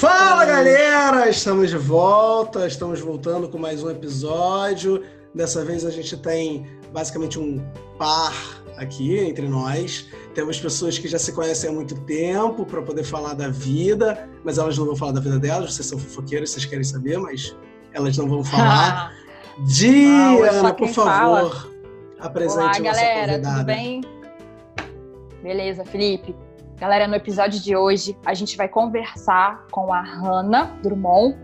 [0.00, 5.04] Fala galera, estamos de volta, estamos voltando com mais um episódio.
[5.34, 7.62] Dessa vez a gente tem basicamente um
[7.98, 8.32] par
[8.78, 10.08] aqui entre nós.
[10.34, 14.56] Temos pessoas que já se conhecem há muito tempo para poder falar da vida, mas
[14.56, 15.74] elas não vão falar da vida delas.
[15.74, 17.54] Vocês são fofoqueiras, vocês querem saber, mas
[17.92, 19.12] elas não vão falar.
[19.68, 21.68] Diana, por favor, fala.
[22.18, 24.00] apresente Olá, galera, tudo bem?
[25.42, 26.34] Beleza, Felipe.
[26.80, 31.36] Galera, no episódio de hoje a gente vai conversar com a Hanna Drummond.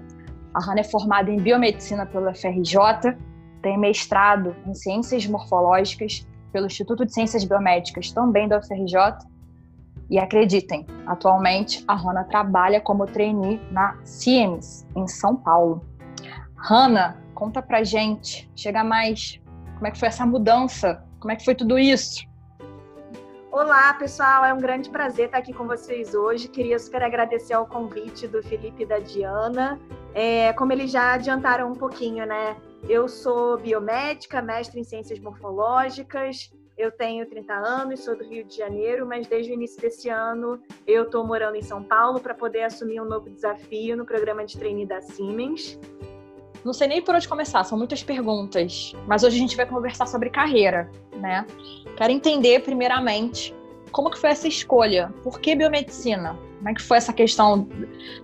[0.54, 3.14] A Hanna é formada em biomedicina pela FRJ,
[3.60, 8.96] tem mestrado em ciências morfológicas pelo Instituto de Ciências Biomédicas, também da UFRJ.
[10.08, 15.84] E acreditem, atualmente a Hanna trabalha como trainee na Siemens, em São Paulo.
[16.56, 19.38] Hanna, conta pra gente, chega mais,
[19.74, 21.04] como é que foi essa mudança?
[21.20, 22.26] Como é que foi tudo isso?
[23.58, 26.46] Olá, pessoal, é um grande prazer estar aqui com vocês hoje.
[26.46, 29.80] Queria super agradecer ao convite do Felipe e da Diana.
[30.12, 32.54] É, como eles já adiantaram um pouquinho, né?
[32.86, 36.52] Eu sou biomédica, mestre em ciências morfológicas.
[36.76, 40.60] Eu tenho 30 anos, sou do Rio de Janeiro, mas desde o início desse ano
[40.86, 44.58] eu estou morando em São Paulo para poder assumir um novo desafio no programa de
[44.58, 45.80] treine da Siemens.
[46.66, 48.92] Não sei nem por onde começar, são muitas perguntas.
[49.06, 51.46] Mas hoje a gente vai conversar sobre carreira, né?
[51.96, 53.54] Quero entender, primeiramente,
[53.92, 55.14] como que foi essa escolha?
[55.22, 56.36] Por que biomedicina?
[56.56, 57.68] Como é que foi essa questão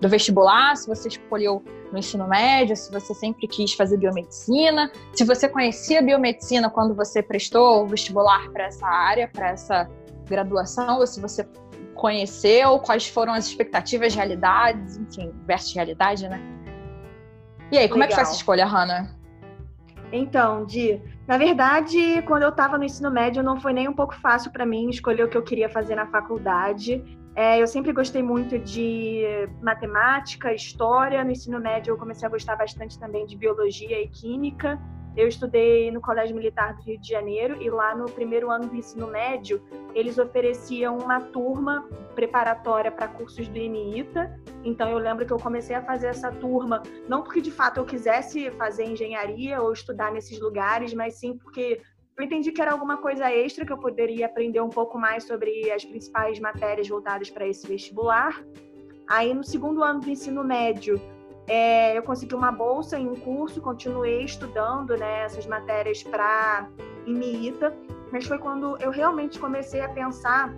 [0.00, 0.76] do vestibular?
[0.76, 6.02] Se você escolheu no ensino médio, se você sempre quis fazer biomedicina, se você conhecia
[6.02, 9.88] biomedicina quando você prestou o vestibular para essa área, para essa
[10.28, 11.46] graduação, ou se você
[11.94, 16.61] conheceu, quais foram as expectativas, realidades, enfim, versus realidade, né?
[17.72, 18.04] E aí, como Legal.
[18.04, 19.08] é que foi essa escolha, Hannah?
[20.12, 24.14] Então, Di, na verdade, quando eu estava no ensino médio, não foi nem um pouco
[24.14, 27.02] fácil para mim escolher o que eu queria fazer na faculdade.
[27.34, 29.22] É, eu sempre gostei muito de
[29.62, 31.24] matemática, história.
[31.24, 34.78] No ensino médio, eu comecei a gostar bastante também de biologia e química.
[35.16, 38.74] Eu estudei no Colégio Militar do Rio de Janeiro e lá no primeiro ano do
[38.74, 39.62] ensino médio,
[39.94, 44.40] eles ofereciam uma turma preparatória para cursos do INITA.
[44.64, 47.84] Então eu lembro que eu comecei a fazer essa turma, não porque de fato eu
[47.84, 51.82] quisesse fazer engenharia ou estudar nesses lugares, mas sim porque
[52.16, 55.70] eu entendi que era alguma coisa extra que eu poderia aprender um pouco mais sobre
[55.70, 58.42] as principais matérias voltadas para esse vestibular.
[59.08, 61.00] Aí no segundo ano do ensino médio,
[61.52, 66.66] é, eu consegui uma bolsa em um curso, continuei estudando né, essas matérias para
[67.04, 67.76] IMIITA,
[68.10, 70.50] mas foi quando eu realmente comecei a pensar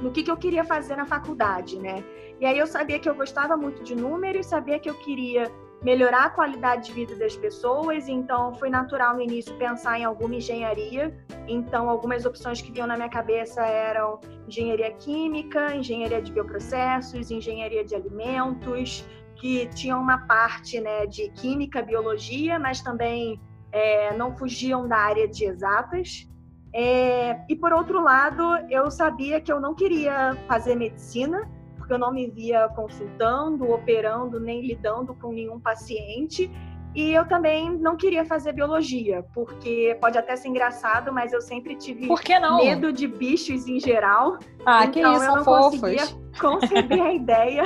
[0.00, 2.04] no que, que eu queria fazer na faculdade, né?
[2.40, 5.50] E aí eu sabia que eu gostava muito de números, sabia que eu queria
[5.82, 10.36] melhorar a qualidade de vida das pessoas, então foi natural no início pensar em alguma
[10.36, 11.12] engenharia.
[11.48, 17.84] Então, algumas opções que vinham na minha cabeça eram engenharia química, engenharia de bioprocessos, engenharia
[17.84, 19.04] de alimentos,
[19.40, 23.40] que tinham uma parte né, de química, biologia, mas também
[23.72, 26.28] é, não fugiam da área de exatas.
[26.72, 31.98] É, e por outro lado, eu sabia que eu não queria fazer medicina, porque eu
[31.98, 36.50] não me via consultando, operando, nem lidando com nenhum paciente.
[36.94, 41.76] E eu também não queria fazer biologia, porque pode até ser engraçado, mas eu sempre
[41.76, 42.08] tive
[42.56, 44.38] medo de bichos em geral.
[44.66, 45.80] Ah, então que isso, eu não fofos.
[45.80, 46.08] conseguia
[46.40, 47.62] conceber a ideia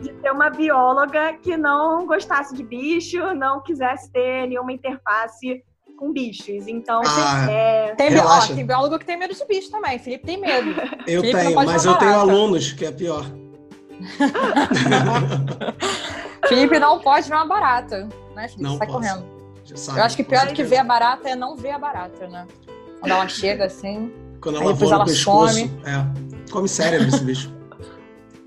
[0.00, 5.62] de ter uma bióloga que não gostasse de bicho, não quisesse ter nenhuma interface
[5.98, 6.66] com bichos.
[6.66, 7.94] Então, ah, é...
[7.96, 9.98] tem, ó, tem biólogo que tem medo de bicho também.
[9.98, 10.70] Felipe tem medo.
[11.06, 13.24] Eu Felipe tenho, mas eu tenho alunos, que é pior.
[16.48, 18.62] Felipe não pode ver uma barata, né, Felipe?
[18.62, 18.98] Não Sai posso.
[18.98, 19.34] correndo.
[19.74, 22.26] Sabe, eu acho que pior do que ver a barata é não ver a barata,
[22.28, 22.46] né?
[23.00, 24.12] Quando ela chega assim.
[24.40, 25.54] Quando ela voa ela pescoço.
[25.54, 25.80] Some.
[25.84, 26.50] É.
[26.52, 27.52] Come cérebro esse bicho.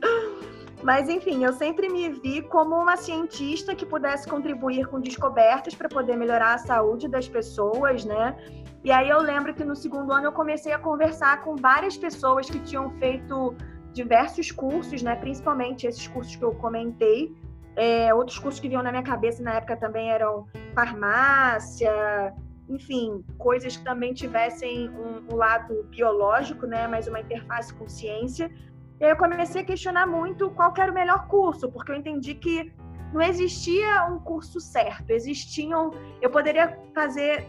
[0.84, 5.90] Mas, enfim, eu sempre me vi como uma cientista que pudesse contribuir com descobertas para
[5.90, 8.36] poder melhorar a saúde das pessoas, né?
[8.84, 12.50] E aí eu lembro que no segundo ano eu comecei a conversar com várias pessoas
[12.50, 13.56] que tinham feito
[13.92, 15.16] diversos cursos, né?
[15.16, 17.36] Principalmente esses cursos que eu comentei.
[17.78, 22.34] É, outros cursos que vinham na minha cabeça na época também eram farmácia,
[22.68, 28.52] enfim, coisas que também tivessem um, um, lado biológico, né, mas uma interface com ciência.
[29.00, 32.34] E aí eu comecei a questionar muito qual era o melhor curso, porque eu entendi
[32.34, 32.74] que
[33.14, 37.46] não existia um curso certo, existiam, eu poderia fazer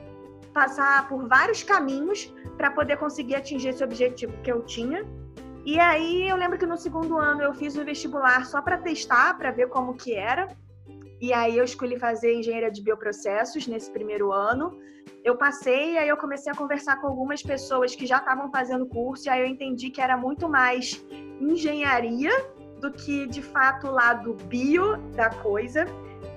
[0.52, 5.06] passar por vários caminhos para poder conseguir atingir esse objetivo que eu tinha.
[5.64, 9.37] E aí eu lembro que no segundo ano eu fiz o vestibular só para testar,
[9.37, 10.49] para ver como que era.
[11.20, 14.78] E aí eu escolhi fazer engenharia de bioprocessos nesse primeiro ano.
[15.25, 19.26] Eu passei aí eu comecei a conversar com algumas pessoas que já estavam fazendo curso
[19.26, 21.05] e aí eu entendi que era muito mais
[21.40, 22.31] engenharia
[22.81, 25.87] do que de fato o lado bio da coisa.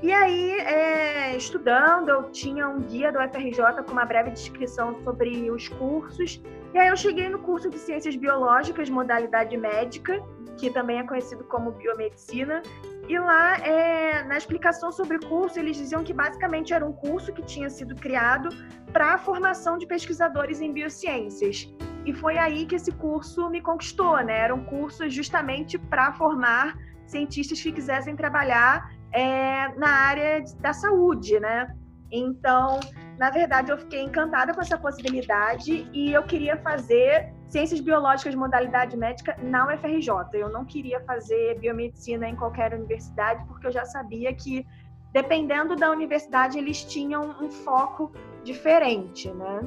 [0.02, 5.52] E aí, é, estudando, eu tinha um guia do FRJ com uma breve descrição sobre
[5.52, 6.42] os cursos.
[6.74, 10.20] E aí eu cheguei no curso de Ciências Biológicas, modalidade médica,
[10.58, 12.64] que também é conhecido como biomedicina.
[13.08, 17.32] E lá, é, na explicação sobre o curso, eles diziam que basicamente era um curso
[17.32, 18.50] que tinha sido criado
[18.92, 21.72] para a formação de pesquisadores em biociências.
[22.06, 24.40] E foi aí que esse curso me conquistou, né?
[24.40, 26.76] Era um curso justamente para formar
[27.06, 31.76] cientistas que quisessem trabalhar é, na área da saúde, né?
[32.12, 32.80] Então,
[33.18, 38.98] na verdade, eu fiquei encantada com essa possibilidade e eu queria fazer ciências biológicas modalidade
[38.98, 40.10] médica na UFRJ.
[40.34, 44.66] Eu não queria fazer biomedicina em qualquer universidade, porque eu já sabia que,
[45.14, 48.12] dependendo da universidade, eles tinham um foco
[48.44, 49.62] diferente, né?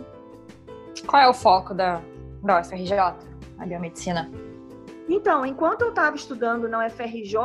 [1.07, 2.01] Qual é o foco da,
[2.43, 2.93] da UFRJ,
[3.59, 4.31] a biomedicina?
[5.09, 7.37] Então, enquanto eu estava estudando na UFRJ,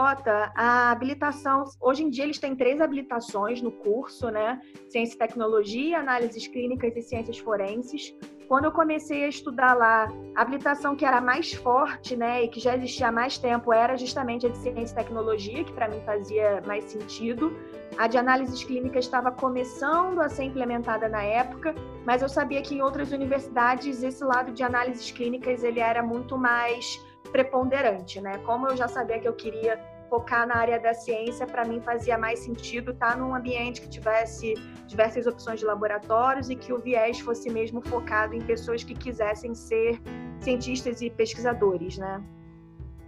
[0.56, 4.62] a habilitação, hoje em dia eles têm três habilitações no curso, né?
[4.88, 8.16] Ciência e Tecnologia, Análises Clínicas e Ciências Forenses.
[8.48, 12.60] Quando eu comecei a estudar lá, a habilitação que era mais forte, né, e que
[12.60, 16.02] já existia há mais tempo, era justamente a de Ciência e Tecnologia, que para mim
[16.04, 17.56] fazia mais sentido.
[17.96, 21.76] A de Análises Clínicas estava começando a ser implementada na época,
[22.08, 26.36] mas eu sabia que em outras universidades esse lado de análises clínicas ele era muito
[26.36, 27.00] mais
[27.32, 28.38] preponderante, né?
[28.40, 29.80] Como eu já sabia que eu queria
[30.10, 34.56] focar na área da ciência, para mim fazia mais sentido estar num ambiente que tivesse
[34.88, 39.54] diversas opções de laboratórios e que o viés fosse mesmo focado em pessoas que quisessem
[39.54, 40.02] ser
[40.40, 42.24] cientistas e pesquisadores, né?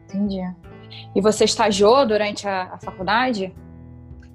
[0.06, 0.41] Entendi.
[1.15, 3.53] E você estagiou durante a, a faculdade?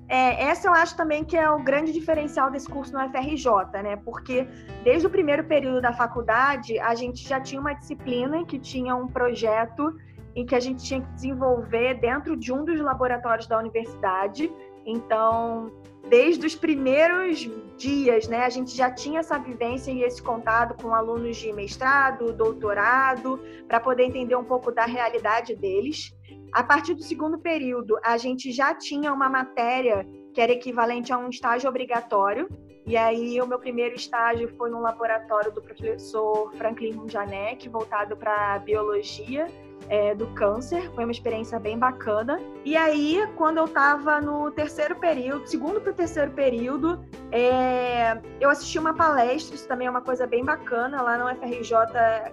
[0.09, 3.97] É, essa eu acho também que é o grande diferencial desse curso no FRJ, né?
[3.97, 4.47] Porque
[4.85, 9.09] desde o primeiro período da faculdade, a gente já tinha uma disciplina que tinha um
[9.09, 9.97] projeto
[10.35, 14.53] em que a gente tinha que desenvolver dentro de um dos laboratórios da universidade.
[14.85, 15.73] Então,
[16.09, 20.95] desde os primeiros dias, né, a gente já tinha essa vivência e esse contato com
[20.95, 26.15] alunos de mestrado, doutorado, para poder entender um pouco da realidade deles.
[26.57, 31.19] A partir do segundo período, a gente já tinha uma matéria que era equivalente a
[31.19, 32.49] um estágio obrigatório.
[32.87, 38.59] E aí, o meu primeiro estágio foi no laboratório do professor Franklin Munjanek, voltado para
[38.61, 39.49] biologia
[39.91, 40.91] é, do câncer.
[40.95, 42.41] Foi uma experiência bem bacana.
[42.65, 48.49] E aí, quando eu estava no terceiro período, segundo para o terceiro período, é, eu
[48.49, 49.55] assisti uma palestra.
[49.55, 51.03] Isso também é uma coisa bem bacana.
[51.03, 51.77] Lá no FRJ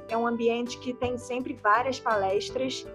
[0.08, 2.88] é um ambiente que tem sempre várias palestras.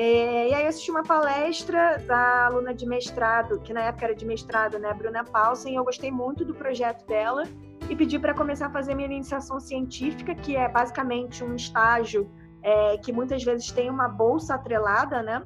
[0.00, 4.14] É, e aí eu assisti uma palestra da aluna de mestrado, que na época era
[4.14, 7.42] de mestrado, né, Bruna Paulsen, eu gostei muito do projeto dela
[7.90, 12.30] e pedi para começar a fazer minha iniciação científica, que é basicamente um estágio
[12.62, 15.42] é, que muitas vezes tem uma bolsa atrelada, né?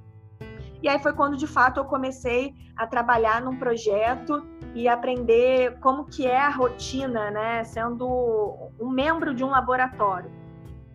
[0.83, 6.05] E aí foi quando de fato eu comecei a trabalhar num projeto e aprender como
[6.05, 10.42] que é a rotina, né, sendo um membro de um laboratório.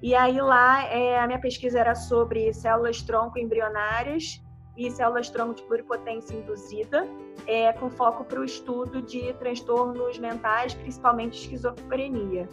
[0.02, 4.42] E aí lá é, a minha pesquisa era sobre células tronco embrionárias
[4.78, 7.08] e células tronco de pluripotência induzida,
[7.48, 12.48] é, com foco para o estudo de transtornos mentais, principalmente esquizofrenia.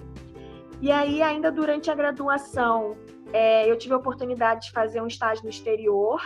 [0.81, 2.97] E aí, ainda durante a graduação,
[3.33, 6.21] é, eu tive a oportunidade de fazer um estágio no exterior.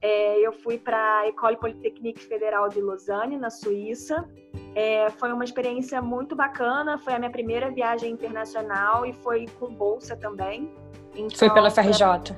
[0.00, 4.28] É, eu fui para a École Polytechnique Federal de Lausanne, na Suíça,
[4.76, 9.72] é, foi uma experiência muito bacana, foi a minha primeira viagem internacional e foi com
[9.72, 10.70] bolsa também.
[11.14, 12.36] Então, foi pela FRJ?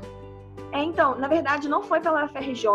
[0.70, 2.68] É, então, na verdade não foi pela FRJ,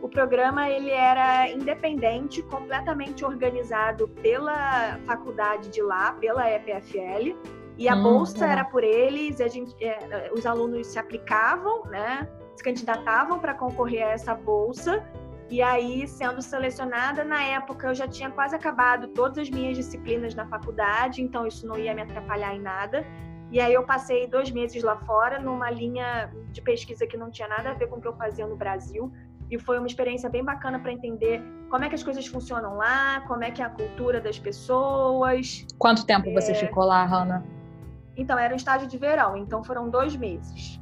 [0.00, 7.36] o programa ele era independente, completamente organizado pela faculdade de lá, pela EPFL,
[7.76, 12.28] e a hum, bolsa era por eles, a gente, é, os alunos se aplicavam, né,
[12.54, 15.04] se candidatavam para concorrer a essa bolsa,
[15.52, 20.34] e aí, sendo selecionada, na época eu já tinha quase acabado todas as minhas disciplinas
[20.34, 23.06] na faculdade, então isso não ia me atrapalhar em nada.
[23.50, 27.46] E aí eu passei dois meses lá fora, numa linha de pesquisa que não tinha
[27.48, 29.12] nada a ver com o que eu fazia no Brasil.
[29.50, 33.20] E foi uma experiência bem bacana para entender como é que as coisas funcionam lá,
[33.28, 35.66] como é que é a cultura das pessoas.
[35.76, 36.32] Quanto tempo é...
[36.32, 37.44] você ficou lá, Hanna?
[38.16, 40.80] Então, era um estágio de verão, então foram dois meses.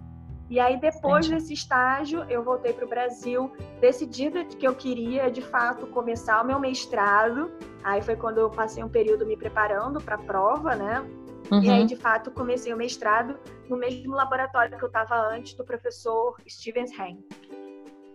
[0.50, 1.40] E aí, depois Entendi.
[1.40, 6.42] desse estágio, eu voltei para o Brasil, decidida de que eu queria, de fato, começar
[6.42, 7.52] o meu mestrado.
[7.85, 11.09] Aí foi quando eu passei um período me preparando para a prova, né?
[11.52, 11.62] Uhum.
[11.62, 11.87] E aí, uhum.
[11.87, 13.38] de fato, comecei o mestrado
[13.69, 17.25] no mesmo laboratório que eu estava antes do professor Stevens Hain.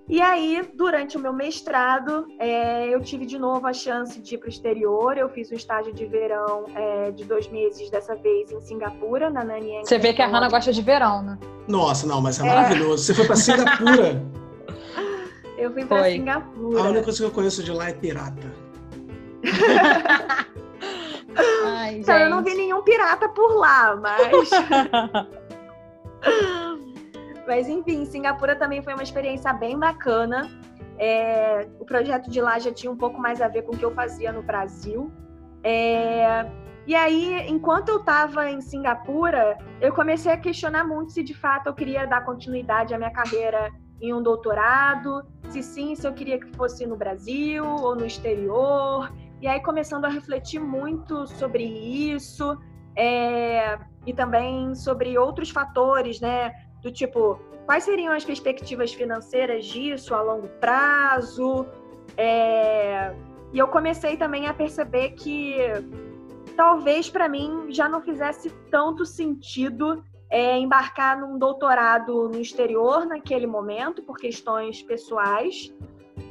[0.07, 4.37] E aí, durante o meu mestrado, é, eu tive de novo a chance de ir
[4.37, 5.17] para o exterior.
[5.17, 9.43] Eu fiz um estágio de verão é, de dois meses, dessa vez em Singapura, na
[9.43, 9.83] Nanyang.
[9.83, 11.39] Você vê que a Hannah gosta de verão, né?
[11.67, 12.45] Nossa, não, mas é, é.
[12.45, 13.03] maravilhoso.
[13.03, 14.23] Você foi para Singapura?
[15.57, 16.81] Eu fui para Singapura.
[16.81, 18.53] A única coisa que eu conheço de lá é pirata.
[21.65, 24.49] Ai, então, eu não vi nenhum pirata por lá, mas.
[27.47, 30.49] mas enfim, Singapura também foi uma experiência bem bacana.
[30.97, 33.83] É, o projeto de lá já tinha um pouco mais a ver com o que
[33.83, 35.11] eu fazia no Brasil.
[35.63, 36.45] É,
[36.87, 41.67] e aí, enquanto eu estava em Singapura, eu comecei a questionar muito se de fato
[41.67, 46.39] eu queria dar continuidade à minha carreira em um doutorado, se sim, se eu queria
[46.39, 49.11] que fosse no Brasil ou no exterior.
[49.41, 52.57] E aí, começando a refletir muito sobre isso
[52.95, 56.51] é, e também sobre outros fatores, né?
[56.85, 61.65] Do tipo, quais seriam as perspectivas financeiras disso a longo prazo?
[62.15, 63.11] É,
[63.51, 65.57] e eu comecei também a perceber que
[66.55, 73.47] talvez para mim já não fizesse tanto sentido é, embarcar num doutorado no exterior naquele
[73.47, 75.73] momento, por questões pessoais.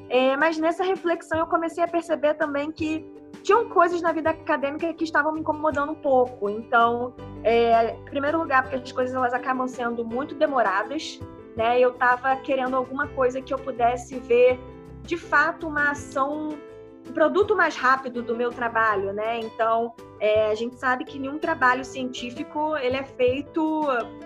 [0.09, 3.05] É, mas nessa reflexão eu comecei a perceber também que
[3.45, 6.49] tinham coisas na vida acadêmica que estavam me incomodando um pouco.
[6.49, 11.21] Então, é, em primeiro lugar, porque as coisas elas acabam sendo muito demoradas,
[11.55, 11.79] né?
[11.79, 14.59] Eu estava querendo alguma coisa que eu pudesse ver
[15.03, 16.59] de fato uma ação
[17.07, 19.41] o produto mais rápido do meu trabalho, né?
[19.41, 23.83] Então, é, a gente sabe que nenhum trabalho científico ele é feito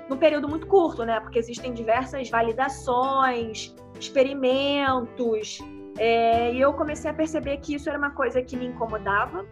[0.08, 1.18] num período muito curto, né?
[1.18, 5.58] Porque existem diversas validações, experimentos,
[5.98, 9.44] é, e eu comecei a perceber que isso era uma coisa que me incomodava.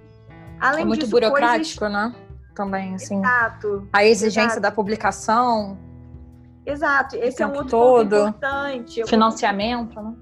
[0.61, 2.13] Além é muito disso, burocrático, coisas...
[2.13, 2.15] né?
[2.55, 3.19] Também, assim.
[3.19, 3.89] Exato.
[3.93, 4.61] A exigência exato.
[4.61, 5.79] da publicação.
[6.65, 7.17] Exato.
[7.17, 8.11] Esse é um outro todo.
[8.11, 9.07] ponto importante.
[9.07, 10.03] Financiamento, fui...
[10.03, 10.15] né?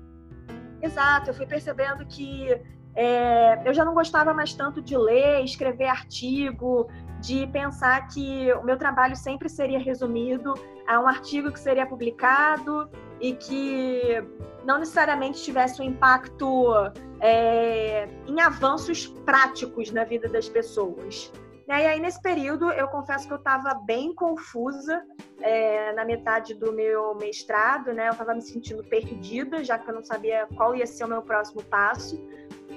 [0.83, 1.31] Exato.
[1.31, 2.61] Eu fui percebendo que
[2.97, 6.89] é, eu já não gostava mais tanto de ler, escrever artigo,
[7.21, 10.55] de pensar que o meu trabalho sempre seria resumido
[10.87, 12.89] a um artigo que seria publicado
[13.25, 14.23] e que
[14.67, 16.75] não necessariamente tivesse um impacto
[17.21, 21.33] é, em avanços práticos na vida das pessoas.
[21.67, 25.03] E aí, nesse período, eu confesso que eu estava bem confusa
[25.41, 28.09] é, na metade do meu mestrado, né?
[28.09, 31.23] Eu estava me sentindo perdida, já que eu não sabia qual ia ser o meu
[31.23, 32.23] próximo passo.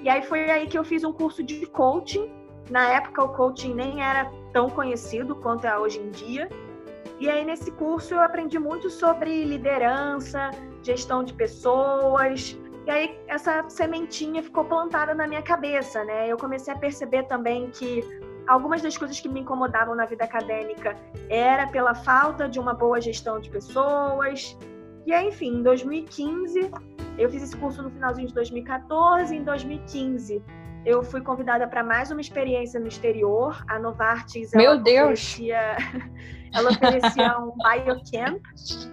[0.02, 2.32] E aí foi aí que eu fiz um curso de coaching.
[2.70, 6.48] Na época o coaching nem era tão conhecido quanto é hoje em dia.
[7.20, 10.52] E aí nesse curso eu aprendi muito sobre liderança,
[10.84, 12.58] gestão de pessoas.
[12.86, 16.28] E aí essa sementinha ficou plantada na minha cabeça, né?
[16.28, 18.04] Eu comecei a perceber também que
[18.48, 20.96] algumas das coisas que me incomodavam na vida acadêmica
[21.30, 24.58] era pela falta de uma boa gestão de pessoas.
[25.06, 26.72] E aí, enfim, em 2015
[27.18, 29.36] eu fiz esse curso no finalzinho de 2014.
[29.36, 30.44] Em 2015,
[30.88, 33.62] eu fui convidada para mais uma experiência no exterior.
[33.68, 34.52] A Novartis.
[34.54, 35.34] Meu Deus!
[35.34, 35.76] Oferecia,
[36.56, 38.42] ela oferecia um biocamp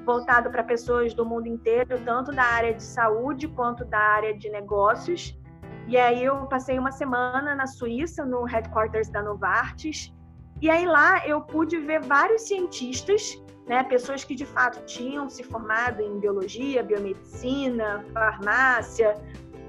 [0.05, 4.51] voltado para pessoas do mundo inteiro, tanto da área de saúde quanto da área de
[4.51, 5.39] negócios.
[5.87, 10.13] E aí eu passei uma semana na Suíça, no headquarters da Novartis.
[10.61, 15.43] E aí lá eu pude ver vários cientistas né, pessoas que de fato tinham se
[15.43, 19.17] formado em biologia, biomedicina, farmácia,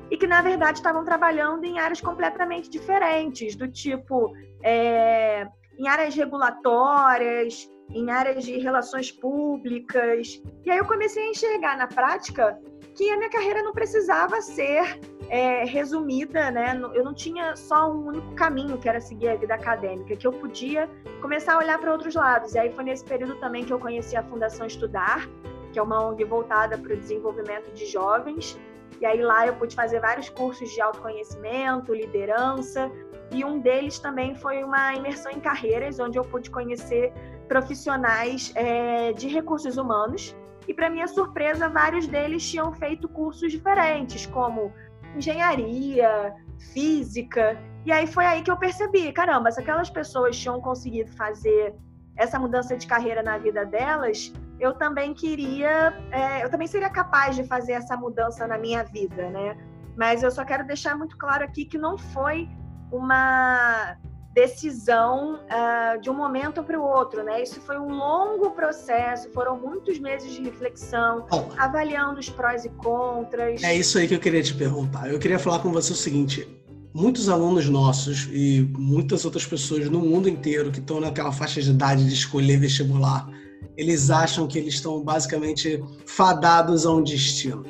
[0.10, 4.34] e que na verdade estavam trabalhando em áreas completamente diferentes, do tipo
[4.64, 5.48] é,
[5.78, 10.42] em áreas regulatórias, em áreas de relações públicas.
[10.64, 12.60] E aí eu comecei a enxergar na prática
[12.96, 16.80] que a minha carreira não precisava ser é, resumida, né?
[16.94, 20.32] Eu não tinha só um único caminho que era seguir a vida acadêmica, que eu
[20.32, 20.90] podia
[21.22, 22.54] começar a olhar para outros lados.
[22.54, 25.28] E aí foi nesse período também que eu conheci a Fundação Estudar,
[25.74, 28.58] que é uma ONG voltada para o desenvolvimento de jovens.
[29.02, 32.92] E aí lá eu pude fazer vários cursos de autoconhecimento, liderança,
[33.32, 37.12] e um deles também foi uma imersão em carreiras, onde eu pude conhecer
[37.48, 40.36] profissionais é, de recursos humanos.
[40.68, 44.72] E para minha surpresa, vários deles tinham feito cursos diferentes, como
[45.16, 46.34] engenharia,
[46.74, 47.58] física.
[47.86, 51.76] E aí foi aí que eu percebi, caramba, se aquelas pessoas tinham conseguido fazer
[52.18, 57.36] essa mudança de carreira na vida delas, eu também queria, é, eu também seria capaz
[57.36, 59.58] de fazer essa mudança na minha vida, né?
[59.98, 62.50] Mas eu só quero deixar muito claro aqui que não foi
[62.92, 63.98] uma
[64.36, 67.42] decisão uh, de um momento para o outro, né?
[67.42, 72.70] Isso foi um longo processo, foram muitos meses de reflexão, Bom, avaliando os prós e
[72.70, 73.64] contras.
[73.64, 75.10] É isso aí que eu queria te perguntar.
[75.10, 76.46] Eu queria falar com você o seguinte:
[76.94, 81.72] muitos alunos nossos e muitas outras pessoas no mundo inteiro que estão naquela faixa de
[81.72, 83.30] idade de escolher vestibular,
[83.78, 87.64] eles acham que eles estão basicamente fadados a um destino.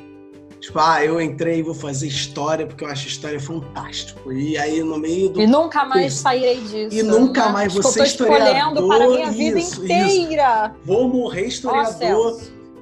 [0.60, 4.32] Tipo, ah, eu entrei e vou fazer história porque eu acho história fantástico.
[4.32, 5.40] E aí no meio do.
[5.40, 6.96] E nunca mais sairei disso.
[6.96, 8.48] E nunca mais tipo, você historiador.
[8.48, 10.72] escolhendo para a minha vida isso, inteira.
[10.74, 10.86] Isso.
[10.86, 12.40] Vou morrer historiador.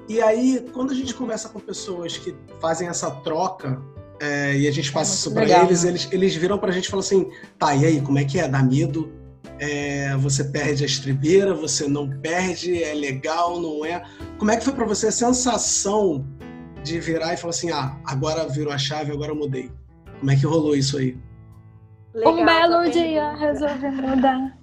[0.08, 3.82] E aí, quando a gente conversa com pessoas que fazem essa troca
[4.20, 5.90] é, e a gente passa é isso para eles, né?
[5.90, 8.38] eles, eles viram para a gente e falam assim: tá, e aí, como é que
[8.38, 8.46] é?
[8.46, 9.12] Dá medo?
[9.58, 14.02] É, você perde a estribeira, você não perde, é legal, não é?
[14.38, 16.26] Como é que foi para você a sensação
[16.82, 19.70] de virar e falar assim: ah, agora virou a chave, agora eu mudei?
[20.18, 21.16] Como é que rolou isso aí?
[22.14, 24.56] Legal, um belo dia resolvi mudar.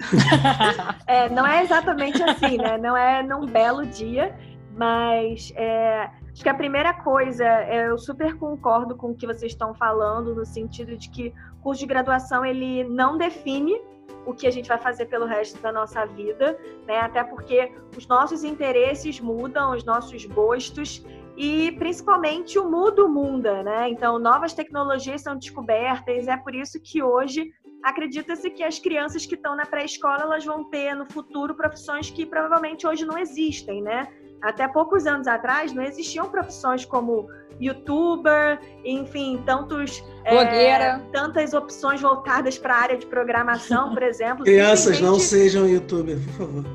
[1.05, 2.77] é, não é exatamente assim, né?
[2.77, 4.33] Não é num belo dia,
[4.73, 9.51] mas é, acho que a primeira coisa, é, eu super concordo com o que vocês
[9.51, 13.81] estão falando, no sentido de que o curso de graduação ele não define
[14.25, 16.99] o que a gente vai fazer pelo resto da nossa vida, né?
[16.99, 21.03] Até porque os nossos interesses mudam, os nossos gostos
[21.37, 23.89] e principalmente o mundo muda, né?
[23.89, 27.51] Então, novas tecnologias são descobertas, é por isso que hoje
[27.83, 32.25] acredita-se que as crianças que estão na pré-escola elas vão ter no futuro profissões que
[32.25, 34.07] provavelmente hoje não existem, né?
[34.41, 37.29] Até poucos anos atrás não existiam profissões como
[37.59, 44.43] youtuber, enfim, tantos é, tantas opções voltadas para a área de programação, por exemplo.
[44.45, 46.65] Crianças não sejam youtuber, por favor.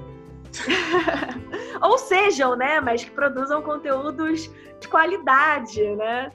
[1.82, 6.30] Ou sejam, né, mas que produzam conteúdos de qualidade, né?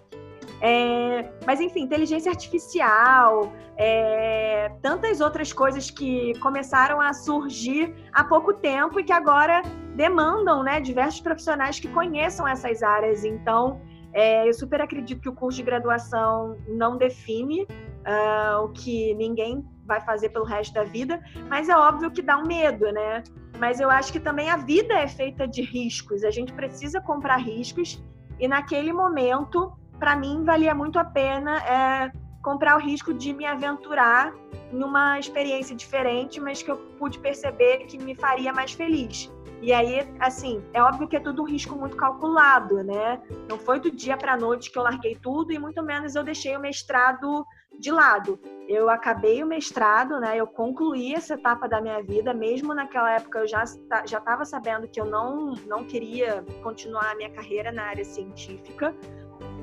[0.61, 8.53] É, mas enfim, inteligência artificial, é, tantas outras coisas que começaram a surgir há pouco
[8.53, 9.63] tempo e que agora
[9.95, 13.25] demandam né, diversos profissionais que conheçam essas áreas.
[13.25, 13.81] Então,
[14.13, 19.65] é, eu super acredito que o curso de graduação não define uh, o que ninguém
[19.85, 23.23] vai fazer pelo resto da vida, mas é óbvio que dá um medo, né?
[23.57, 26.23] Mas eu acho que também a vida é feita de riscos.
[26.23, 28.03] A gente precisa comprar riscos
[28.39, 29.71] e naquele momento
[30.01, 34.33] para mim valia muito a pena é, comprar o risco de me aventurar
[34.71, 39.31] numa experiência diferente, mas que eu pude perceber que me faria mais feliz.
[39.61, 43.21] E aí, assim, é óbvio que é tudo um risco muito calculado, né?
[43.47, 46.57] Não foi do dia para noite que eu larguei tudo e muito menos eu deixei
[46.57, 47.45] o mestrado
[47.79, 48.39] de lado.
[48.67, 50.35] Eu acabei o mestrado, né?
[50.35, 53.63] Eu concluí essa etapa da minha vida, mesmo naquela época eu já
[54.07, 58.95] já estava sabendo que eu não não queria continuar a minha carreira na área científica,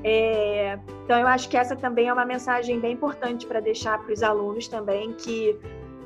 [0.03, 4.13] é, então, eu acho que essa também é uma mensagem bem importante para deixar para
[4.13, 5.59] os alunos também, que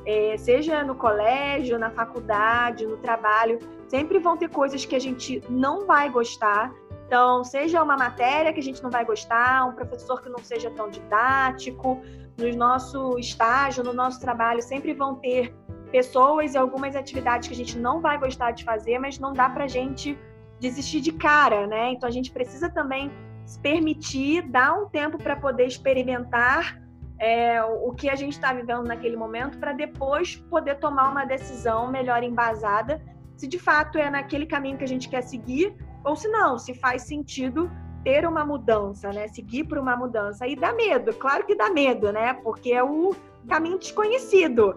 [0.06, 5.42] é, seja no colégio, na faculdade, no trabalho, sempre vão ter coisas que a gente
[5.48, 6.72] não vai gostar.
[7.06, 10.70] Então, seja uma matéria que a gente não vai gostar, um professor que não seja
[10.70, 12.00] tão didático,
[12.36, 15.54] no nosso estágio, no nosso trabalho, sempre vão ter
[15.92, 19.48] pessoas e algumas atividades que a gente não vai gostar de fazer, mas não dá
[19.48, 20.18] para a gente
[20.58, 21.92] desistir de cara, né?
[21.92, 23.12] Então, a gente precisa também
[23.44, 26.80] se permitir, dar um tempo para poder experimentar
[27.18, 31.90] é, o que a gente está vivendo naquele momento, para depois poder tomar uma decisão
[31.90, 33.02] melhor embasada,
[33.36, 36.74] se de fato é naquele caminho que a gente quer seguir, ou se não, se
[36.74, 37.70] faz sentido
[38.04, 39.26] ter uma mudança, né?
[39.28, 40.46] Seguir por uma mudança.
[40.46, 42.34] E dá medo, claro que dá medo, né?
[42.34, 43.14] Porque é o
[43.48, 44.76] caminho desconhecido.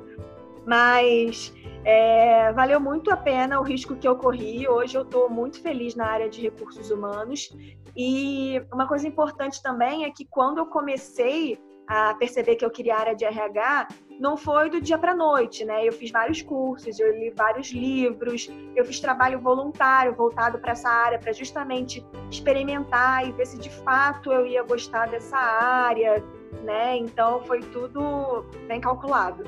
[0.66, 1.54] Mas
[1.84, 4.68] é, valeu muito a pena o risco que eu corri.
[4.68, 7.50] Hoje eu estou muito feliz na área de recursos humanos
[7.98, 12.96] e uma coisa importante também é que quando eu comecei a perceber que eu queria
[12.96, 13.88] área de RH,
[14.20, 15.88] não foi do dia para noite, né?
[15.88, 20.90] Eu fiz vários cursos, eu li vários livros, eu fiz trabalho voluntário voltado para essa
[20.90, 26.24] área, para justamente experimentar e ver se de fato eu ia gostar dessa área,
[26.64, 26.98] né?
[26.98, 29.44] Então foi tudo bem calculado.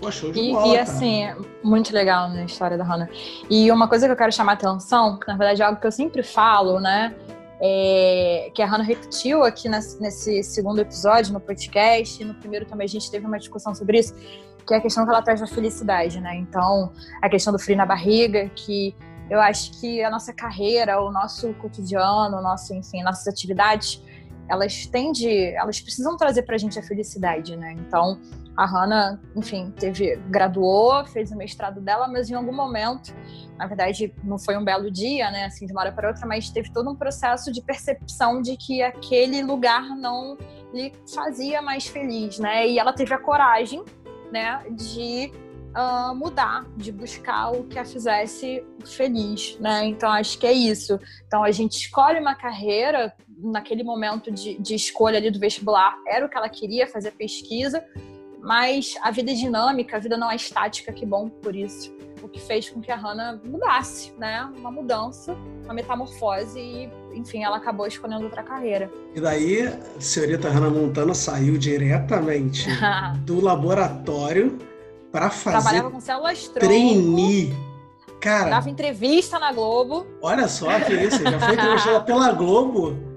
[0.00, 1.24] Poxa, e, bola, e assim,
[1.62, 3.08] muito legal na história da Hannah.
[3.48, 5.86] E uma coisa que eu quero chamar a atenção, que na verdade é algo que
[5.86, 7.14] eu sempre falo, né?
[7.60, 12.84] É, que a Hannah repetiu aqui nesse, segundo episódio no podcast, e no primeiro também
[12.84, 14.14] a gente teve uma discussão sobre isso,
[14.66, 16.36] que é a questão que ela traz da felicidade, né?
[16.36, 18.94] Então, a questão do frio na barriga, que
[19.30, 24.02] eu acho que a nossa carreira, o nosso cotidiano, o nosso, enfim, nossas atividades,
[24.48, 27.72] elas tendem, elas precisam trazer pra gente a felicidade, né?
[27.72, 28.18] Então,
[28.56, 33.12] a Hannah, enfim, teve, graduou, fez o mestrado dela, mas em algum momento,
[33.58, 36.50] na verdade, não foi um belo dia, né, assim, de uma hora para outra, mas
[36.50, 40.38] teve todo um processo de percepção de que aquele lugar não
[40.72, 42.68] lhe fazia mais feliz, né?
[42.68, 43.84] E ela teve a coragem,
[44.30, 45.32] né, de
[45.74, 49.84] uh, mudar, de buscar o que a fizesse feliz, né?
[49.84, 50.98] Então acho que é isso.
[51.26, 53.12] Então a gente escolhe uma carreira
[53.50, 57.84] naquele momento de, de escolha ali do vestibular, era o que ela queria fazer pesquisa
[58.44, 61.90] mas a vida é dinâmica, a vida não é estática, que bom por isso.
[62.22, 64.46] O que fez com que a Hannah mudasse, né?
[64.56, 68.90] Uma mudança, uma metamorfose e, enfim, ela acabou escolhendo outra carreira.
[69.14, 72.68] E daí, a senhorita Hannah Montana saiu diretamente
[73.24, 74.58] do laboratório
[75.10, 77.54] para fazer Trabalhava com células trainee.
[78.20, 80.06] Cara, dava entrevista na Globo.
[80.20, 83.13] Olha só que isso, já foi entrevistada pela Globo.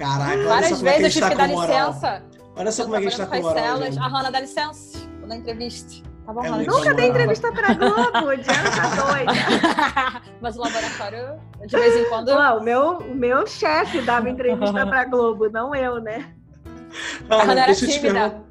[0.00, 1.48] Caraca, Várias olha só vezes eu como é que a gente tive que tá dar
[1.48, 1.88] com moral.
[1.88, 2.22] licença.
[2.56, 3.54] Olha só como é que a gente tá com moral.
[3.78, 3.98] celas.
[3.98, 4.98] A Hanna, dá licença.
[5.20, 6.10] Vou dar entrevista.
[6.26, 6.62] Tá bom, É Hanna?
[6.64, 10.22] Nunca dei entrevista pra Globo, Diana tá doida.
[10.40, 12.28] Mas o laboratório, de vez em quando.
[12.28, 16.32] Não, o meu, o meu chefe dava entrevista pra Globo, não eu, né?
[17.28, 18.42] Ah, Hanna era eu tímida.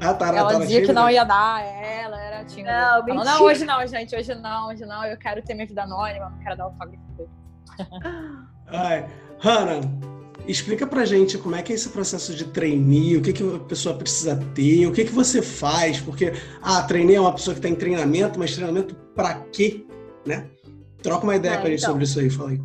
[0.00, 2.70] Ah, tá, ela tá, dizia que não ia dar, é, ela era tímida.
[2.70, 5.82] Não, Falou, não, hoje não, gente, hoje não, hoje não, eu quero ter minha vida
[5.84, 6.98] anônima, não quero dar autógrafo.
[8.68, 9.06] Ai,
[9.40, 9.80] Hanna,
[10.46, 13.58] explica pra gente como é que é esse processo de trainee, o que, que a
[13.58, 16.32] pessoa precisa ter, o que, que você faz, porque,
[16.62, 19.84] ah, trainee é uma pessoa que está em treinamento, mas treinamento pra quê,
[20.24, 20.48] né?
[21.02, 21.90] Troca uma ideia É, com a gente então.
[21.90, 22.60] sobre isso aí, fala aí.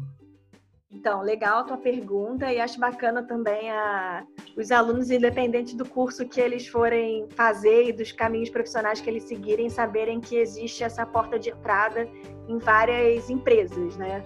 [0.94, 4.24] Então, legal a tua pergunta e acho bacana também a,
[4.56, 9.24] os alunos, independente do curso que eles forem fazer e dos caminhos profissionais que eles
[9.24, 12.08] seguirem, saberem que existe essa porta de entrada
[12.48, 14.24] em várias empresas, né?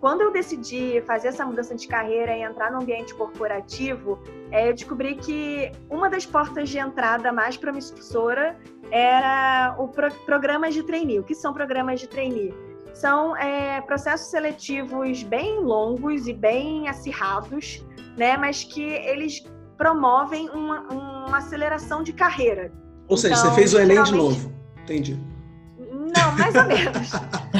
[0.00, 4.18] Quando eu decidi fazer essa mudança de carreira e entrar no ambiente corporativo,
[4.50, 8.56] é, eu descobri que uma das portas de entrada mais promissora
[8.90, 11.18] era o pro, programas de trainee.
[11.18, 12.54] O que são programas de trainee?
[12.96, 17.84] são é, processos seletivos bem longos e bem acirrados,
[18.16, 18.38] né?
[18.38, 19.44] Mas que eles
[19.76, 22.72] promovem uma, uma aceleração de carreira.
[23.06, 24.50] Ou seja, Então, você fez o Enem de novo.
[24.82, 25.20] Entendi.
[26.14, 27.10] Não, mais ou menos.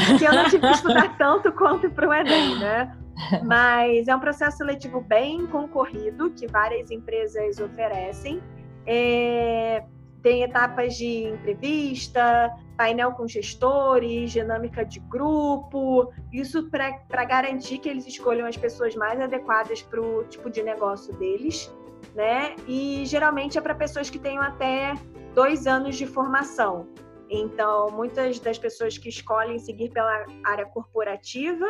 [0.08, 2.96] Porque eu não tive que estudar tanto quanto para o Enem, né?
[3.44, 8.42] Mas é um processo seletivo bem concorrido que várias empresas oferecem.
[8.86, 9.82] É,
[10.22, 18.06] tem etapas de entrevista, painel com gestores, dinâmica de grupo, isso para garantir que eles
[18.06, 21.72] escolham as pessoas mais adequadas para o tipo de negócio deles,
[22.14, 22.54] né?
[22.66, 24.94] E geralmente é para pessoas que tenham até
[25.34, 26.88] dois anos de formação.
[27.28, 31.66] Então, muitas das pessoas que escolhem seguir pela área corporativa,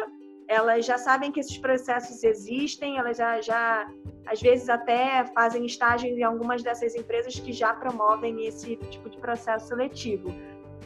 [0.49, 3.89] elas já sabem que esses processos existem, elas já, já
[4.27, 9.19] às vezes até fazem estágios em algumas dessas empresas que já promovem esse tipo de
[9.19, 10.29] processo seletivo.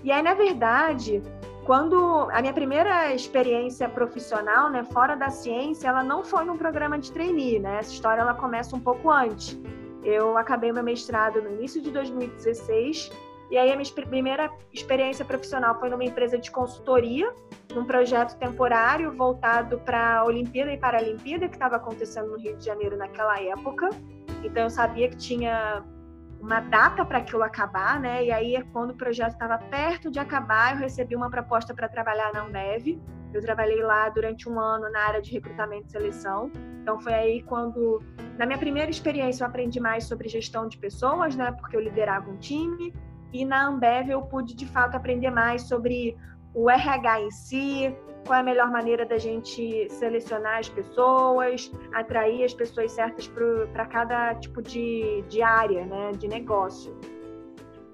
[0.02, 1.22] E aí, na verdade,
[1.66, 6.98] quando a minha primeira experiência profissional, né, fora da ciência, ela não foi num programa
[6.98, 7.78] de trainee, né?
[7.80, 9.58] Essa história ela começa um pouco antes.
[10.02, 13.10] Eu acabei meu mestrado no início de 2016
[13.50, 17.32] e aí a minha primeira experiência profissional foi numa empresa de consultoria,
[17.74, 22.64] num projeto temporário voltado para a Olimpíada e Paralimpíada que estava acontecendo no Rio de
[22.64, 23.90] Janeiro naquela época.
[24.44, 25.84] Então eu sabia que tinha
[26.40, 28.24] uma data para aquilo acabar, né?
[28.24, 32.32] E aí quando o projeto estava perto de acabar, eu recebi uma proposta para trabalhar
[32.32, 33.00] na Ambev.
[33.32, 36.50] Eu trabalhei lá durante um ano na área de recrutamento e seleção.
[36.82, 38.02] Então foi aí quando,
[38.38, 41.52] na minha primeira experiência, eu aprendi mais sobre gestão de pessoas, né?
[41.52, 42.92] Porque eu liderava um time.
[43.32, 46.16] E na Ambev eu pude de fato aprender mais sobre
[46.54, 52.44] o RH em si, qual é a melhor maneira da gente selecionar as pessoas, atrair
[52.44, 53.30] as pessoas certas
[53.72, 56.96] para cada tipo de, de área, né, de negócio.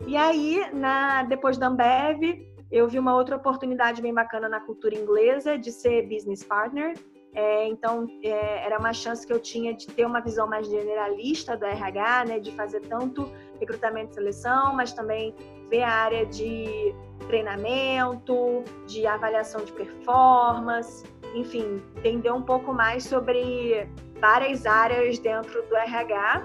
[0.07, 4.95] E aí, na, depois da Ambev, eu vi uma outra oportunidade bem bacana na cultura
[4.95, 6.95] inglesa de ser business partner.
[7.37, 11.55] É, então, é, era uma chance que eu tinha de ter uma visão mais generalista
[11.55, 15.35] do RH, né, de fazer tanto recrutamento e seleção, mas também
[15.69, 16.95] ver a área de
[17.29, 23.87] treinamento, de avaliação de performance, enfim, entender um pouco mais sobre
[24.19, 26.43] várias áreas dentro do RH.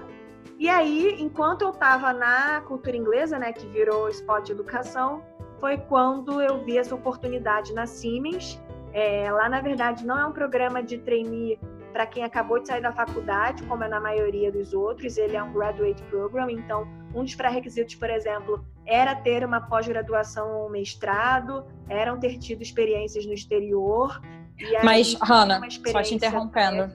[0.58, 5.24] E aí, enquanto eu estava na cultura inglesa, né, que virou Spot Educação,
[5.58, 8.60] foi quando eu vi essa oportunidade na Siemens.
[8.92, 11.58] É, lá, na verdade, não é um programa de trainee
[11.92, 15.42] para quem acabou de sair da faculdade, como é na maioria dos outros, ele é
[15.42, 20.70] um graduate program, então um dos pré-requisitos, por exemplo, era ter uma pós-graduação ou um
[20.70, 24.22] mestrado, eram ter tido experiências no exterior.
[24.58, 26.90] Aí, Mas, Hanna, só te interrompendo.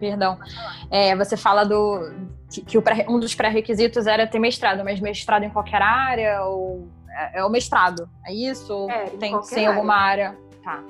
[0.00, 0.38] Perdão.
[0.90, 2.12] É, você fala do
[2.50, 6.88] que, que pré- um dos pré-requisitos era ter mestrado, mas mestrado em qualquer área ou
[7.10, 8.08] é, é o mestrado?
[8.26, 8.74] É isso?
[8.74, 10.36] Ou É, em tem sem alguma área?
[10.64, 10.82] Tá.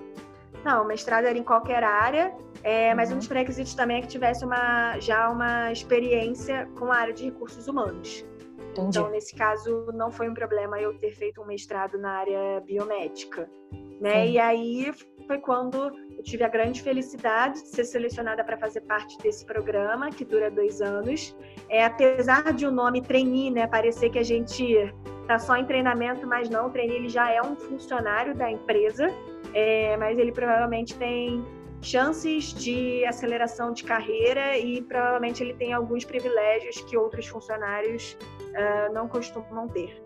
[0.65, 2.33] Não, mestrado era em qualquer área,
[2.63, 3.17] é, mas Uhum.
[3.17, 7.25] um dos pré-requisitos também é que tivesse uma, já uma experiência com a área de
[7.25, 8.25] recursos humanos.
[8.71, 8.99] Entendi.
[8.99, 13.49] Então, nesse caso, não foi um problema eu ter feito um mestrado na área biomédica.
[14.01, 14.27] Né?
[14.27, 14.33] Sim.
[14.33, 14.93] E aí
[15.27, 20.11] foi quando eu tive a grande felicidade de ser selecionada para fazer parte desse programa,
[20.11, 21.37] que dura dois anos.
[21.69, 24.65] É, apesar de o nome trainee, né, parecer que a gente
[25.23, 29.09] está só em treinamento, mas não, o trainee ele já é um funcionário da empresa,
[29.55, 31.45] é, mas ele provavelmente tem
[31.81, 38.17] chances de aceleração de carreira e provavelmente ele tem alguns privilégios que outros funcionários
[38.55, 40.03] ah, não costumam ter.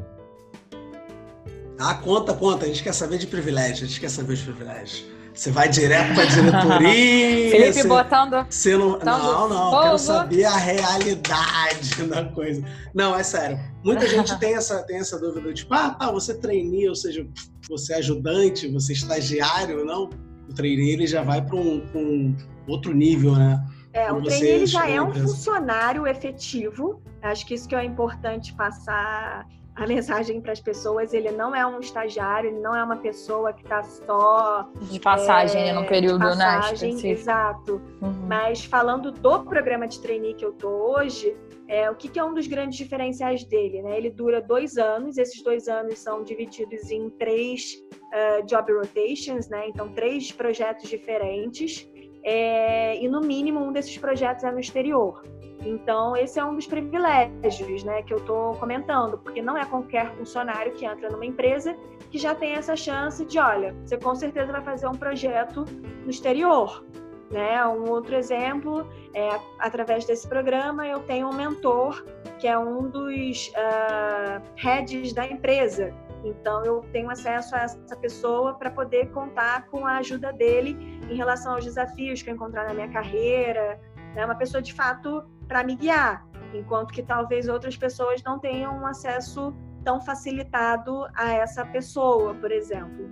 [1.78, 2.64] Ah, conta, conta.
[2.64, 5.17] A gente quer saber de privilégio, a gente quer saber de privilégios.
[5.34, 7.50] Você vai direto para a diretoria.
[7.50, 8.46] Felipe você, botando.
[8.50, 9.70] Você não, não, não.
[9.70, 9.82] Fogo.
[9.82, 12.64] Quero saber a realidade da coisa.
[12.94, 13.58] Não, é sério.
[13.84, 17.26] Muita gente tem essa, tem essa dúvida, tipo, ah, tá, você trainee, ou seja,
[17.68, 20.10] você é ajudante, você é estagiário, não?
[20.48, 22.36] O trainee ele já vai para um, um,
[22.66, 23.64] outro nível, né?
[23.92, 27.02] É, o trainee ele já é um funcionário efetivo.
[27.22, 29.46] Acho que isso que é importante passar
[29.78, 33.52] a mensagem para as pessoas, ele não é um estagiário, ele não é uma pessoa
[33.52, 37.08] que está só de passagem é, num período, de né, passagem, né?
[37.10, 37.80] Exato.
[38.02, 38.26] Uhum.
[38.26, 41.36] Mas falando do programa de trainee que eu tô hoje,
[41.68, 43.80] é, o que, que, é um dos grandes diferenciais dele?
[43.82, 43.96] Né?
[43.96, 49.68] Ele dura dois anos, esses dois anos são divididos em três uh, job rotations, né?
[49.68, 51.88] Então três projetos diferentes.
[52.30, 55.24] É, e no mínimo um desses projetos é no exterior.
[55.64, 60.14] Então, esse é um dos privilégios né, que eu estou comentando, porque não é qualquer
[60.14, 61.74] funcionário que entra numa empresa
[62.10, 65.64] que já tem essa chance de, olha, você com certeza vai fazer um projeto
[66.04, 66.84] no exterior.
[67.30, 67.66] Né?
[67.66, 72.04] Um outro exemplo é, através desse programa, eu tenho um mentor
[72.38, 75.94] que é um dos uh, heads da empresa.
[76.24, 80.76] Então, eu tenho acesso a essa pessoa para poder contar com a ajuda dele
[81.08, 83.80] em relação aos desafios que eu encontrar na minha carreira.
[84.14, 84.24] Né?
[84.24, 88.86] Uma pessoa, de fato, para me guiar, enquanto que talvez outras pessoas não tenham um
[88.86, 89.54] acesso
[89.84, 93.08] tão facilitado a essa pessoa, por exemplo.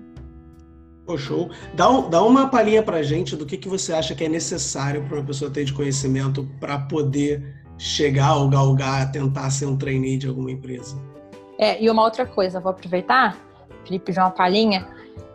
[1.07, 1.49] Oh, show.
[1.75, 5.19] Dá, dá uma palhinha para gente do que, que você acha que é necessário para
[5.19, 10.27] uma pessoa ter de conhecimento para poder chegar ou galgar, tentar ser um trainee de
[10.27, 10.97] alguma empresa.
[11.59, 13.37] É, e uma outra coisa, vou aproveitar,
[13.85, 14.87] Felipe pediu uma palhinha.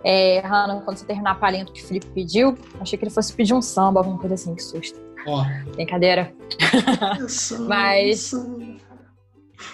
[0.03, 3.11] É, Hanna, quando você terminar a palhinha do que o Felipe pediu, achei que ele
[3.11, 4.99] fosse pedir um samba, alguma coisa assim, que susto.
[5.27, 5.43] Ó.
[5.73, 6.33] Brincadeira.
[7.67, 8.31] Mas.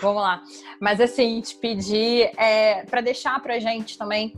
[0.02, 0.42] Vamos lá.
[0.82, 4.36] Mas assim, te pedir é, para deixar pra gente também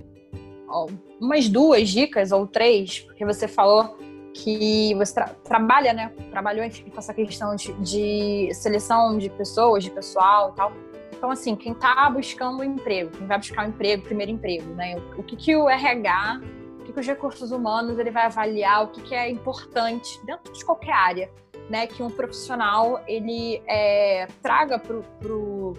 [0.67, 0.87] ó,
[1.19, 3.97] umas duas dicas ou três, porque você falou
[4.33, 6.13] que você tra trabalha, né?
[6.29, 10.71] Trabalhou, enfim, com essa questão de, de, seleção de pessoas, de pessoal e tal.
[11.19, 14.95] Então, assim, quem tá buscando emprego, quem vai buscar um emprego, primeiro emprego, né?
[14.95, 16.39] O, o que, que o RH
[16.85, 20.63] que, que os recursos humanos ele vai avaliar, o que, que é importante dentro de
[20.63, 21.29] qualquer área,
[21.69, 21.87] né?
[21.87, 25.73] Que um profissional ele é, traga para pro,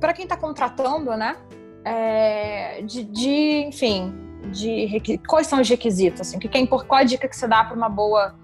[0.00, 1.36] para quem está contratando, né?
[1.84, 4.12] É, de, de, enfim,
[4.50, 7.46] de quais são os requisitos, assim, o que, que é qual a dica que você
[7.46, 8.34] dá para uma boa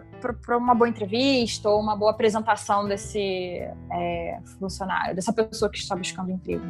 [0.00, 3.58] para uma boa entrevista ou uma boa apresentação desse
[3.92, 6.64] é, funcionário, dessa pessoa que está buscando emprego?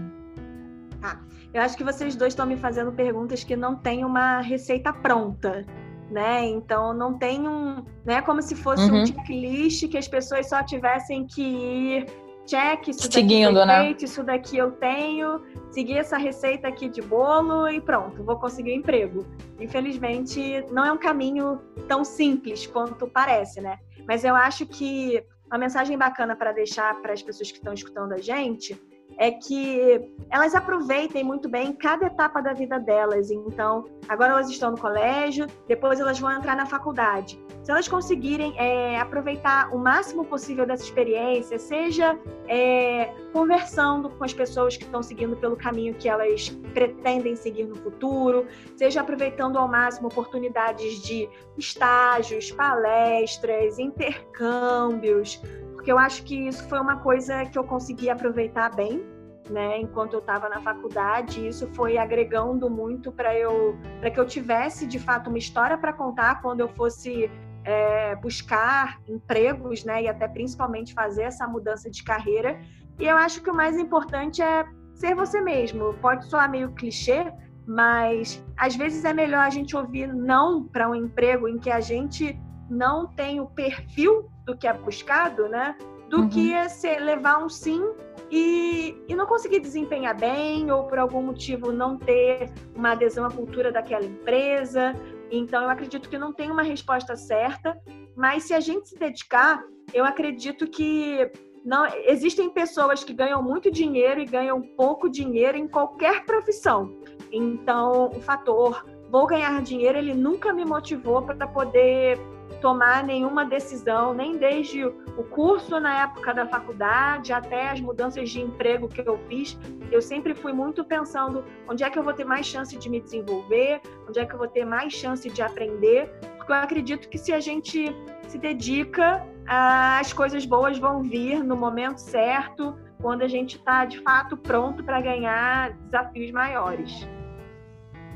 [1.02, 1.18] Ah,
[1.52, 5.64] eu acho que vocês dois estão me fazendo perguntas que não têm uma receita pronta,
[6.10, 6.46] né?
[6.46, 8.22] Então não tem um, né?
[8.22, 9.02] Como se fosse uhum.
[9.02, 13.84] um checklist que as pessoas só tivessem que ir check, isso Seguindo, daqui né?
[13.84, 18.72] feito, isso daqui eu tenho, seguir essa receita aqui de bolo e pronto, vou conseguir
[18.72, 19.26] um emprego.
[19.60, 23.78] Infelizmente, não é um caminho tão simples quanto parece, né?
[24.06, 28.12] Mas eu acho que uma mensagem bacana para deixar para as pessoas que estão escutando
[28.12, 28.80] a gente
[29.18, 33.30] é que elas aproveitem muito bem cada etapa da vida delas.
[33.30, 37.38] Então, agora elas estão no colégio, depois elas vão entrar na faculdade.
[37.62, 44.34] Se elas conseguirem é, aproveitar o máximo possível dessa experiência, seja é, conversando com as
[44.34, 48.46] pessoas que estão seguindo pelo caminho que elas pretendem seguir no futuro,
[48.76, 55.40] seja aproveitando ao máximo oportunidades de estágios, palestras, intercâmbios,
[55.84, 59.04] porque eu acho que isso foi uma coisa que eu consegui aproveitar bem,
[59.50, 64.24] né, enquanto eu estava na faculdade, isso foi agregando muito para eu, para que eu
[64.24, 67.30] tivesse de fato uma história para contar quando eu fosse
[67.64, 72.58] é, buscar empregos, né, e até principalmente fazer essa mudança de carreira.
[72.98, 75.92] E eu acho que o mais importante é ser você mesmo.
[76.00, 77.30] Pode soar meio clichê,
[77.66, 81.80] mas às vezes é melhor a gente ouvir não para um emprego em que a
[81.80, 85.76] gente não tem o perfil do que é buscado, né?
[86.08, 86.28] Do uhum.
[86.28, 87.82] que ser, levar um sim
[88.30, 93.30] e, e não conseguir desempenhar bem ou por algum motivo não ter uma adesão à
[93.30, 94.94] cultura daquela empresa.
[95.30, 97.80] Então, eu acredito que não tem uma resposta certa,
[98.14, 101.30] mas se a gente se dedicar, eu acredito que
[101.64, 106.94] não existem pessoas que ganham muito dinheiro e ganham pouco dinheiro em qualquer profissão.
[107.32, 112.18] Então, o fator vou ganhar dinheiro, ele nunca me motivou para poder
[112.60, 118.40] tomar nenhuma decisão, nem desde o curso na época da faculdade até as mudanças de
[118.40, 119.58] emprego que eu fiz.
[119.90, 123.00] Eu sempre fui muito pensando onde é que eu vou ter mais chance de me
[123.00, 127.18] desenvolver, onde é que eu vou ter mais chance de aprender, porque eu acredito que
[127.18, 127.94] se a gente
[128.28, 134.00] se dedica, as coisas boas vão vir no momento certo, quando a gente está de
[134.00, 137.06] fato pronto para ganhar desafios maiores.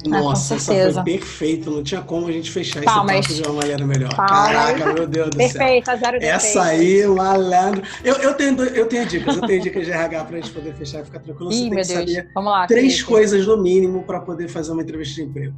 [0.07, 1.71] Nossa, essa foi perfeito.
[1.71, 3.27] Não tinha como a gente fechar Palmas.
[3.27, 4.15] esse papo de uma maneira melhor.
[4.15, 4.31] Palmas.
[4.31, 5.99] Caraca, meu Deus do Perfeito, céu.
[5.99, 7.83] Zero essa aí, malandro.
[8.05, 11.01] Eu, eu, tenho, eu tenho dicas, eu tenho dicas de RH pra gente poder fechar
[11.01, 11.53] e ficar tranquilo.
[11.53, 13.09] Ih, Você tem que saber Vamos lá, três Felipe.
[13.09, 15.55] coisas no mínimo para poder fazer uma entrevista de emprego.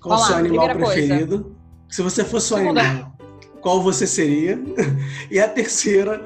[0.00, 1.38] Qual o seu animal preferido?
[1.42, 1.56] Coisa.
[1.88, 3.12] Se você fosse um animal,
[3.60, 4.58] qual você seria?
[5.30, 6.22] E a terceira.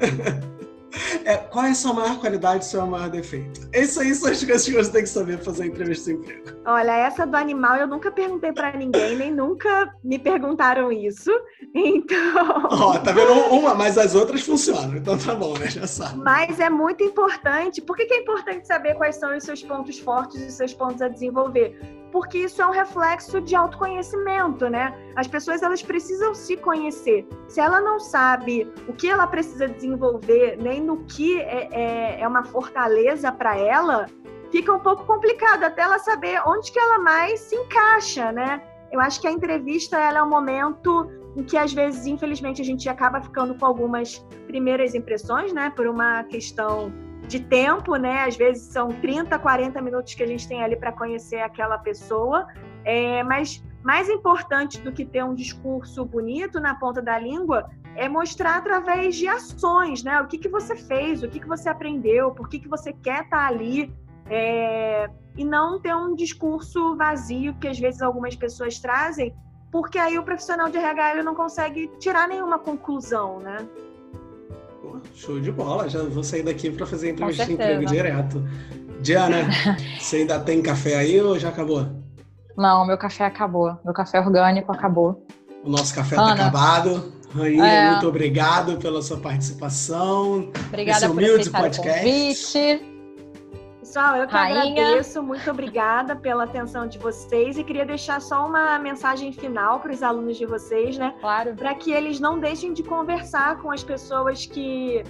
[1.25, 3.69] É, qual é a sua maior qualidade e seu maior defeito?
[3.73, 6.49] Isso aí são as coisas que você tem que saber fazer entrevista de emprego.
[6.65, 11.31] Olha, essa do animal eu nunca perguntei para ninguém, nem nunca me perguntaram isso.
[11.73, 12.67] Então.
[12.69, 14.97] Ó, tá vendo uma, mas as outras funcionam.
[14.97, 15.69] Então tá bom, né?
[15.69, 16.19] Já sabe.
[16.19, 17.81] Mas é muito importante.
[17.81, 20.73] Por que, que é importante saber quais são os seus pontos fortes e os seus
[20.73, 22.00] pontos a desenvolver?
[22.11, 24.93] Porque isso é um reflexo de autoconhecimento, né?
[25.15, 27.27] As pessoas elas precisam se conhecer.
[27.47, 32.27] Se ela não sabe o que ela precisa desenvolver, nem no que é, é, é
[32.27, 34.07] uma fortaleza para ela,
[34.51, 38.61] fica um pouco complicado até ela saber onde que ela mais se encaixa, né?
[38.91, 42.65] Eu acho que a entrevista ela é um momento em que às vezes, infelizmente, a
[42.65, 45.69] gente acaba ficando com algumas primeiras impressões, né?
[45.69, 46.91] Por uma questão
[47.27, 48.23] de tempo, né?
[48.25, 52.47] Às vezes são 30, 40 minutos que a gente tem ali para conhecer aquela pessoa.
[52.83, 58.07] É, mas mais importante do que ter um discurso bonito na ponta da língua é
[58.07, 60.21] mostrar através de ações, né?
[60.21, 63.23] O que, que você fez, o que, que você aprendeu, por que, que você quer
[63.23, 63.93] estar tá ali.
[64.29, 65.09] É...
[65.37, 69.33] E não ter um discurso vazio que às vezes algumas pessoas trazem,
[69.71, 73.65] porque aí o profissional de RH ele não consegue tirar nenhuma conclusão, né?
[75.15, 75.89] Show de bola.
[75.89, 78.43] Já vou sair daqui para fazer entrevista de emprego direto.
[79.01, 79.49] Diana,
[79.99, 81.85] você ainda tem café aí ou já acabou?
[82.57, 83.77] Não, meu café acabou.
[83.83, 85.25] Meu café orgânico acabou.
[85.63, 87.13] O nosso café está acabado.
[87.33, 87.91] Rainha, é.
[87.91, 90.51] muito obrigado pela sua participação.
[90.67, 91.79] Obrigada por humilde podcast.
[91.79, 92.90] o convite.
[93.91, 94.85] Pessoal, eu que Rainha.
[94.85, 99.91] agradeço, muito obrigada pela atenção de vocês e queria deixar só uma mensagem final para
[99.91, 101.13] os alunos de vocês, né?
[101.19, 101.53] Claro.
[101.55, 105.03] Para que eles não deixem de conversar com as pessoas que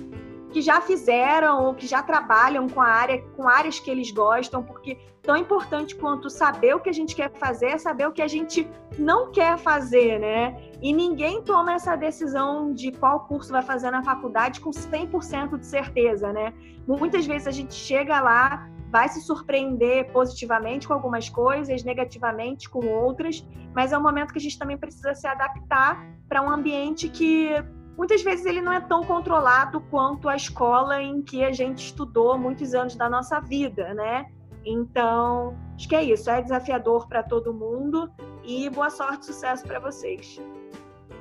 [0.51, 4.61] que já fizeram ou que já trabalham com a área, com áreas que eles gostam,
[4.61, 8.21] porque tão importante quanto saber o que a gente quer fazer é saber o que
[8.21, 8.67] a gente
[8.97, 10.61] não quer fazer, né?
[10.81, 15.65] E ninguém toma essa decisão de qual curso vai fazer na faculdade com 100% de
[15.65, 16.53] certeza, né?
[16.87, 22.85] Muitas vezes a gente chega lá, vai se surpreender positivamente com algumas coisas, negativamente com
[22.85, 27.07] outras, mas é um momento que a gente também precisa se adaptar para um ambiente
[27.07, 27.49] que
[27.97, 32.37] muitas vezes ele não é tão controlado quanto a escola em que a gente estudou
[32.37, 34.25] muitos anos da nossa vida, né?
[34.65, 38.11] Então, acho que é isso, é desafiador para todo mundo
[38.43, 40.39] e boa sorte, sucesso para vocês.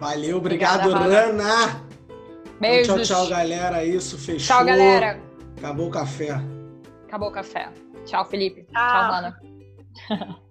[0.01, 1.87] Valeu, obrigado, Obrigada, Rana.
[2.61, 2.93] Beijo.
[2.93, 3.85] Então, tchau, tchau, galera.
[3.85, 4.57] Isso, fechou.
[4.57, 5.21] Tchau, galera.
[5.57, 6.60] Acabou o café.
[7.11, 7.69] Acabou o café.
[8.07, 8.63] Tchau, Felipe.
[8.67, 9.41] Tchau, tchau Rana.